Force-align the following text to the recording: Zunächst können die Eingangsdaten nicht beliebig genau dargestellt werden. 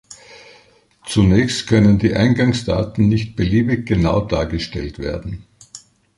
Zunächst 1.05 1.67
können 1.67 1.99
die 1.99 2.15
Eingangsdaten 2.15 3.07
nicht 3.07 3.35
beliebig 3.35 3.85
genau 3.85 4.21
dargestellt 4.21 4.97
werden. 4.97 5.45